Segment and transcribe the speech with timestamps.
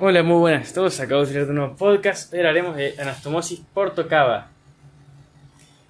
[0.00, 1.00] Hola, muy buenas a todos.
[1.00, 2.32] Acabo de tirar un nuevo podcast.
[2.32, 4.48] Hoy hablaremos de anastomosis portocava.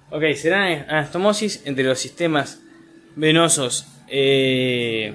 [0.09, 2.59] Ok, será anastomosis entre los sistemas
[3.15, 5.13] venosos eh,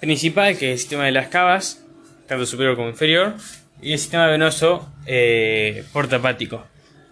[0.00, 1.86] principal, que es el sistema de las cavas,
[2.26, 3.32] tanto superior como inferior,
[3.80, 6.66] y el sistema venoso eh, portapático,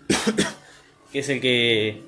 [1.13, 2.03] que es el que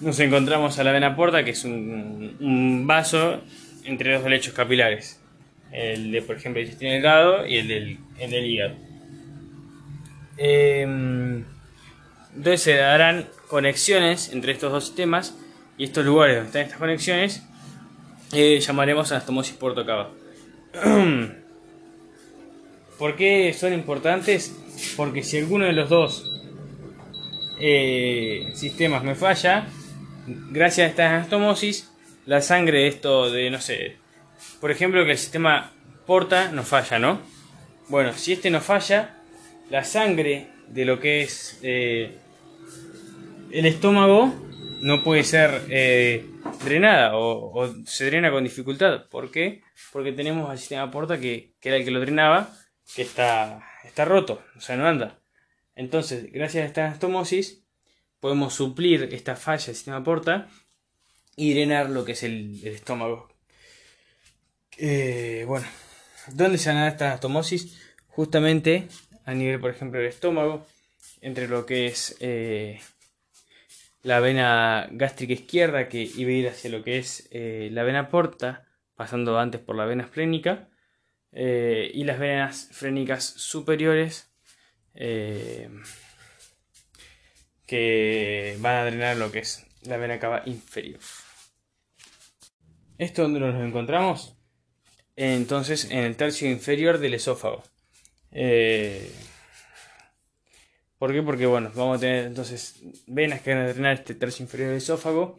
[0.00, 3.40] nos encontramos a la vena porta, que es un, vaso
[3.84, 5.20] entre dos lechos capilares
[5.72, 8.74] el de, por ejemplo, el delgado y el del, el del hígado.
[10.38, 11.44] Em,
[12.34, 15.36] entonces se darán conexiones entre estos dos sistemas
[15.78, 17.42] y estos lugares donde están estas conexiones
[18.32, 20.10] eh, llamaremos anastomosis portocava.
[22.98, 24.54] ¿Por qué son importantes?
[24.96, 26.24] Porque si alguno de los dos
[27.60, 29.68] eh, sistemas me falla,
[30.26, 31.90] gracias a esta anastomosis,
[32.26, 33.96] la sangre de esto de, no sé,
[34.60, 35.72] por ejemplo, que el sistema
[36.06, 37.20] porta no falla, ¿no?
[37.88, 39.16] Bueno, si este no falla,
[39.70, 42.18] la sangre de lo que es eh,
[43.50, 44.34] el estómago
[44.80, 46.26] no puede ser eh,
[46.64, 49.08] drenada o, se drena con dificultad.
[49.08, 49.62] ¿Por qué?
[49.92, 52.50] Porque tenemos al sistema porta que, que, era el que lo drenaba,
[52.94, 55.20] que está, está roto, o sea, no anda.
[55.74, 57.64] Entonces, gracias a esta anastomosis,
[58.20, 60.48] podemos suplir esta falla del sistema porta
[61.36, 63.28] y drenar lo que es el estómago,
[64.78, 65.66] eh, bueno,
[66.28, 67.80] ¿dónde se da esta anastomosis?
[68.08, 68.88] Justamente
[69.24, 70.66] a nivel, por ejemplo, del estómago,
[71.20, 72.80] entre lo que es eh,
[74.02, 78.08] la vena gástrica izquierda que iba a ir hacia lo que es eh, la vena
[78.08, 80.68] porta, pasando antes por la vena esplénica,
[81.32, 84.30] y las venas frénicas superiores
[87.66, 91.00] que van a drenar lo que es la vena cava inferior.
[92.96, 94.35] ¿Esto donde nos encontramos?
[95.16, 97.64] Entonces en el tercio inferior del esófago.
[98.32, 99.10] Eh,
[100.98, 101.22] ¿Por qué?
[101.22, 104.78] Porque bueno, vamos a tener entonces venas que van a drenar este tercio inferior del
[104.78, 105.38] esófago,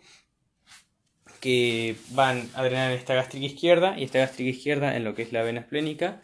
[1.39, 5.31] que van a drenar esta gástrica izquierda y esta gástrica izquierda en lo que es
[5.31, 6.21] la vena esplénica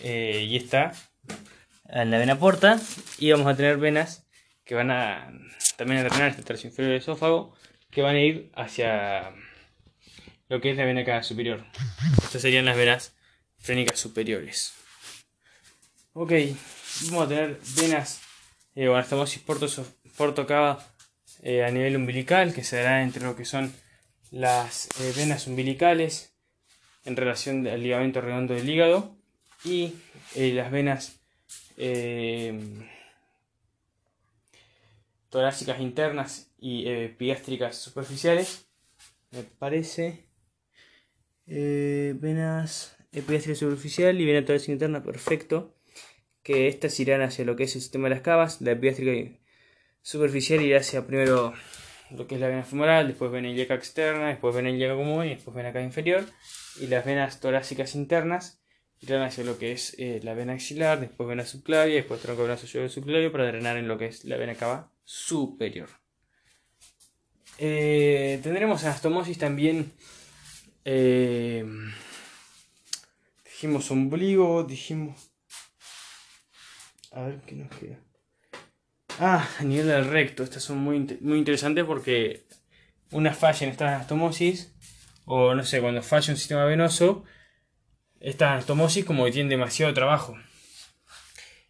[0.00, 0.92] eh, y esta
[1.88, 2.80] en la vena porta
[3.18, 4.26] y vamos a tener venas
[4.64, 5.32] que van a
[5.76, 7.54] también a drenar este tercio inferior del esófago
[7.90, 9.32] que van a ir hacia
[10.52, 11.64] lo que es la vena cava superior.
[12.22, 13.14] Estas serían las venas
[13.58, 14.74] frénicas superiores.
[16.12, 16.30] Ok,
[17.06, 18.20] vamos a tener venas
[18.74, 19.40] eh, o anastomosis
[20.14, 20.86] portocava
[21.42, 23.72] eh, a nivel umbilical, que se dará entre lo que son
[24.30, 26.34] las eh, venas umbilicales
[27.06, 29.16] en relación al ligamento redondo del hígado
[29.64, 29.94] y
[30.34, 31.18] eh, las venas
[35.30, 38.66] torácicas internas y epigástricas superficiales.
[39.30, 40.30] Me parece
[41.46, 45.74] eh, venas epigástrica superficial y vena torácica interna, perfecto.
[46.42, 48.60] Que estas irán hacia lo que es el sistema de las cavas.
[48.60, 49.38] La epigástrica
[50.02, 51.52] superficial irá hacia primero
[52.10, 55.30] lo que es la vena femoral, después vena ilíaca externa, después vena ilíaca común y
[55.30, 56.24] después vena cava inferior.
[56.80, 58.62] Y las venas torácicas internas
[59.00, 62.66] irán hacia lo que es eh, la vena axilar, después vena subclavia, después tronco venoso
[62.66, 65.88] subclavio para drenar en lo que es la vena cava superior.
[67.58, 69.92] Eh, tendremos anastomosis también
[70.84, 71.64] eh,
[73.44, 75.30] dijimos ombligo, dijimos...
[77.12, 78.00] A ver qué nos queda.
[79.18, 80.42] Ah, a nivel del recto.
[80.42, 82.46] Estas son muy, muy interesantes porque
[83.10, 84.74] una falla en esta anastomosis,
[85.26, 87.24] o no sé, cuando falla un sistema venoso,
[88.20, 90.36] esta anastomosis como que tiene demasiado trabajo.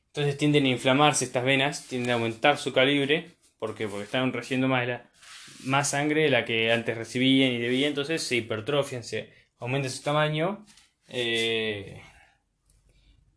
[0.07, 4.69] Entonces tienden a inflamarse estas venas, tienden a aumentar su calibre, porque porque están recibiendo
[4.69, 5.11] más la,
[5.65, 10.03] más sangre de la que antes recibían y debían, entonces se hipertrofian, se aumenta su
[10.03, 10.65] tamaño
[11.09, 12.03] eh,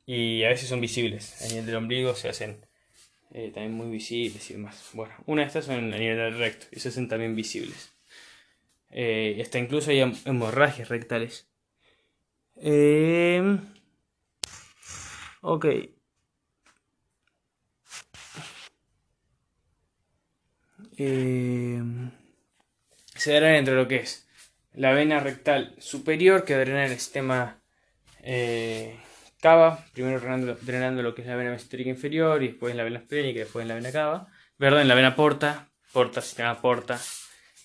[0.05, 1.41] y a veces son visibles.
[1.43, 2.65] A nivel del ombligo se hacen
[3.31, 4.89] eh, también muy visibles y demás.
[4.93, 7.91] Bueno, una de estas son a nivel del recto y se hacen también visibles.
[8.91, 11.49] Eh, hasta incluso hay hemorragias rectales.
[12.55, 13.57] Eh,
[15.41, 15.65] ok.
[20.97, 21.81] Eh,
[23.15, 24.27] se dará entre lo que es
[24.73, 27.61] la vena rectal superior que drena el sistema
[28.23, 28.97] eh,
[29.39, 33.37] cava, primero drenando, lo que es la vena mesentérica inferior y después la vena esplénica
[33.37, 34.27] y después la vena cava,
[34.57, 36.99] perdón, la vena porta, porta, sistema porta,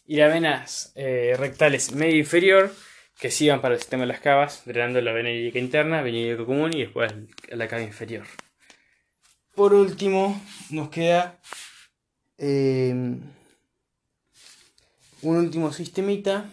[0.07, 2.73] y las venas eh, rectales medio inferior
[3.19, 6.45] que sigan para el sistema de las cavas, drenando la vena ilíaca interna, vena ilíaca
[6.45, 7.13] común y después
[7.49, 8.27] la cava inferior.
[9.55, 10.41] Por último,
[10.71, 11.39] nos queda
[12.43, 12.91] eh,
[15.23, 16.51] un último sistemita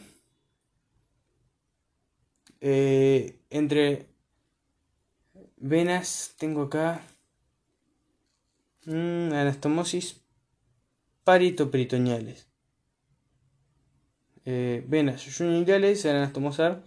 [2.59, 4.07] eh, entre
[5.55, 7.01] venas tengo acá.
[8.85, 10.21] Mm, anastomosis
[11.23, 12.47] paritoperitoneales.
[14.45, 16.83] Eh, venas yuyunidales se van a anastomosar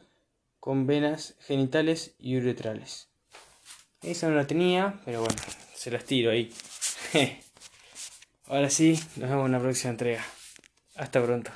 [0.61, 3.09] con venas genitales y uretrales.
[4.03, 5.37] Esa no la tenía, pero bueno,
[5.75, 6.53] se las tiro ahí.
[8.51, 10.25] Ahora sí, nos vemos en la próxima entrega.
[10.97, 11.53] Hasta pronto.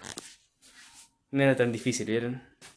[1.33, 2.41] No era tan difícil, ¿vieron?